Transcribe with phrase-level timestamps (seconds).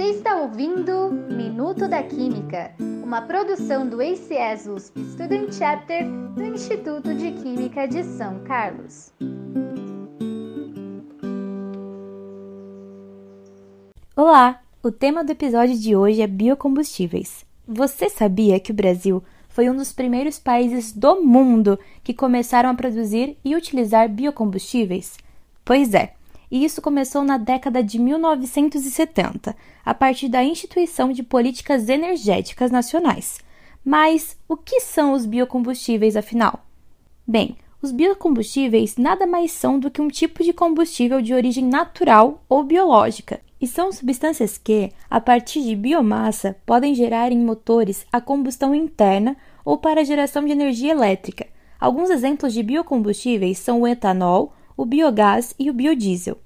[0.00, 2.72] Você está ouvindo Minuto da Química,
[3.04, 9.12] uma produção do ACS USP Student Chapter do Instituto de Química de São Carlos.
[14.16, 14.62] Olá!
[14.82, 17.44] O tema do episódio de hoje é biocombustíveis.
[17.68, 22.74] Você sabia que o Brasil foi um dos primeiros países do mundo que começaram a
[22.74, 25.18] produzir e utilizar biocombustíveis?
[25.62, 26.14] Pois é,
[26.50, 29.54] e isso começou na década de 1970,
[29.84, 33.38] a partir da instituição de políticas energéticas nacionais.
[33.84, 36.66] Mas o que são os biocombustíveis, afinal?
[37.26, 42.44] Bem, os biocombustíveis nada mais são do que um tipo de combustível de origem natural
[42.48, 48.20] ou biológica, e são substâncias que, a partir de biomassa, podem gerar em motores a
[48.20, 51.46] combustão interna ou para a geração de energia elétrica.
[51.78, 56.38] Alguns exemplos de biocombustíveis são o etanol, o biogás e o biodiesel.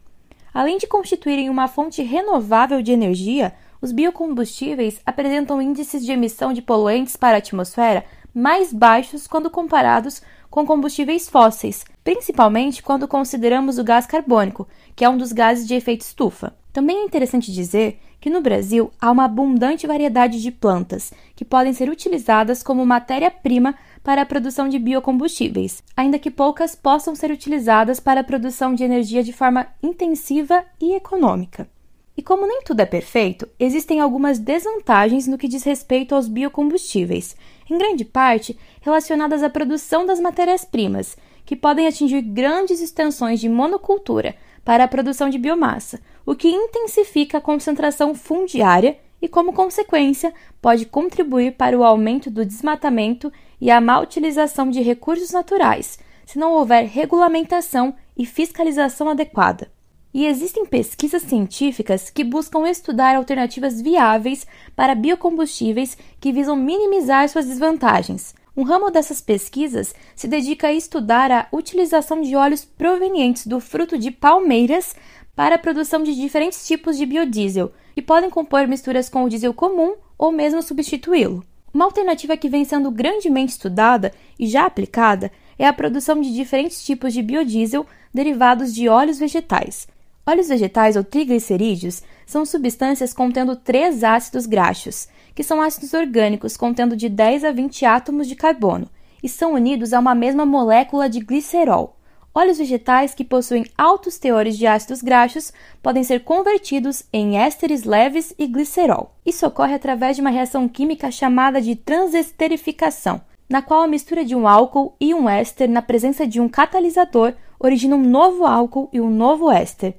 [0.52, 6.61] Além de constituírem uma fonte renovável de energia, os biocombustíveis apresentam índices de emissão de
[6.61, 13.84] poluentes para a atmosfera mais baixos quando comparados com combustíveis fósseis, principalmente quando consideramos o
[13.84, 14.66] gás carbônico,
[14.97, 16.56] que é um dos gases de efeito estufa.
[16.75, 21.72] Também é interessante dizer que no Brasil há uma abundante variedade de plantas que podem
[21.72, 28.00] ser utilizadas como matéria-prima para a produção de biocombustíveis, ainda que poucas possam ser utilizadas
[28.00, 31.69] para a produção de energia de forma intensiva e econômica.
[32.16, 37.36] E como nem tudo é perfeito, existem algumas desvantagens no que diz respeito aos biocombustíveis,
[37.70, 41.16] em grande parte relacionadas à produção das matérias-primas,
[41.47, 44.34] que podem atingir grandes extensões de monocultura
[44.65, 50.87] para a produção de biomassa, o que intensifica a concentração fundiária e, como consequência, pode
[50.87, 56.53] contribuir para o aumento do desmatamento e a má utilização de recursos naturais, se não
[56.53, 59.71] houver regulamentação e fiscalização adequada.
[60.12, 67.47] E existem pesquisas científicas que buscam estudar alternativas viáveis para biocombustíveis que visam minimizar suas
[67.47, 68.34] desvantagens.
[68.56, 73.98] Um ramo dessas pesquisas se dedica a estudar a utilização de óleos provenientes do fruto
[73.98, 74.94] de palmeiras
[75.34, 79.53] para a produção de diferentes tipos de biodiesel, que podem compor misturas com o diesel
[79.53, 81.44] comum ou mesmo substituí-lo.
[81.72, 86.84] Uma alternativa que vem sendo grandemente estudada e já aplicada é a produção de diferentes
[86.84, 89.88] tipos de biodiesel derivados de óleos vegetais.
[90.25, 96.97] Óleos vegetais ou triglicerídeos são substâncias contendo três ácidos graxos, que são ácidos orgânicos contendo
[96.97, 98.89] de 10 a 20 átomos de carbono
[99.22, 101.97] e são unidos a uma mesma molécula de glicerol.
[102.34, 105.53] Óleos vegetais que possuem altos teores de ácidos graxos
[105.83, 109.12] podem ser convertidos em ésteres leves e glicerol.
[109.25, 114.34] Isso ocorre através de uma reação química chamada de transesterificação, na qual a mistura de
[114.34, 119.00] um álcool e um éster na presença de um catalisador origina um novo álcool e
[119.00, 119.94] um novo éster.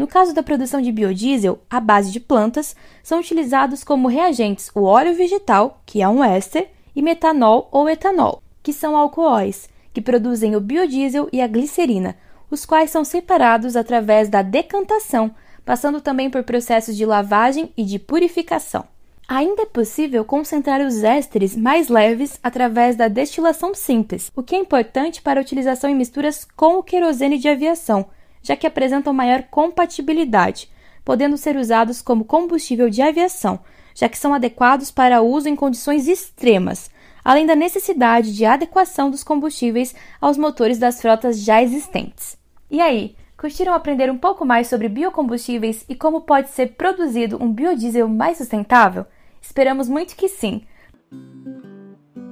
[0.00, 4.84] No caso da produção de biodiesel, à base de plantas, são utilizados como reagentes o
[4.84, 10.56] óleo vegetal, que é um éster, e metanol ou etanol, que são alcoóis que produzem
[10.56, 12.16] o biodiesel e a glicerina,
[12.50, 15.34] os quais são separados através da decantação,
[15.66, 18.86] passando também por processos de lavagem e de purificação.
[19.28, 24.58] Ainda é possível concentrar os ésteres mais leves através da destilação simples, o que é
[24.58, 28.06] importante para a utilização em misturas com o querosene de aviação,
[28.42, 30.70] já que apresentam maior compatibilidade,
[31.04, 33.60] podendo ser usados como combustível de aviação,
[33.94, 36.90] já que são adequados para uso em condições extremas,
[37.24, 42.38] além da necessidade de adequação dos combustíveis aos motores das frotas já existentes.
[42.70, 47.52] E aí, curtiram aprender um pouco mais sobre biocombustíveis e como pode ser produzido um
[47.52, 49.06] biodiesel mais sustentável?
[49.40, 50.62] Esperamos muito que sim!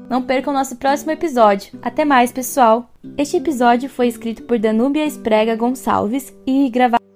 [0.08, 1.78] Não percam nosso próximo episódio.
[1.82, 2.90] Até mais, pessoal!
[3.16, 7.07] Este episódio foi escrito por Danúbia Esprega Gonçalves e gravado